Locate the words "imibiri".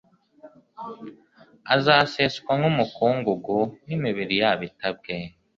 3.97-4.35